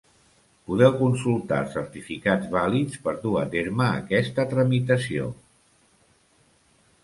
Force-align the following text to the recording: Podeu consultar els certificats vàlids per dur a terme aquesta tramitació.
Podeu 0.69 0.95
consultar 1.01 1.59
els 1.65 1.75
certificats 1.77 2.49
vàlids 2.57 3.03
per 3.05 3.15
dur 3.27 3.35
a 3.43 3.45
terme 3.59 3.93
aquesta 4.01 4.49
tramitació. 4.55 5.33